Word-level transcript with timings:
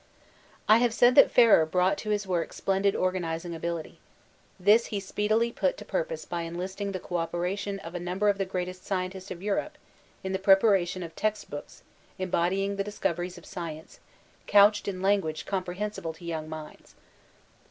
I 0.67 0.77
have 0.77 0.95
said 0.95 1.13
that 1.13 1.29
Ferrer 1.29 1.63
brought 1.63 1.95
to 1.99 2.09
his 2.09 2.25
work 2.25 2.53
splendid 2.53 2.95
organizing 2.95 3.53
ability. 3.53 3.99
This 4.59 4.87
he 4.87 4.99
speedily 4.99 5.51
put 5.51 5.77
to 5.77 5.85
purpose 5.85 6.25
by 6.25 6.41
enlisting 6.41 6.91
the 6.91 6.99
co 6.99 7.17
operation 7.17 7.77
of 7.81 7.93
a 7.93 7.99
number 7.99 8.27
of 8.27 8.39
the 8.39 8.45
greatest 8.45 8.83
scientists 8.83 9.29
of 9.29 9.43
Europe 9.43 9.77
in 10.23 10.31
the 10.31 10.39
preparation 10.39 11.03
of 11.03 11.15
text 11.15 11.51
books 11.51 11.83
em 12.19 12.31
bodying 12.31 12.77
the 12.77 12.83
discoveries 12.83 13.37
of 13.37 13.45
science, 13.45 13.99
couched 14.47 14.87
in 14.87 15.03
language 15.03 15.45
comprehensible 15.45 16.13
to 16.13 16.25
young 16.25 16.49
minds. 16.49 16.95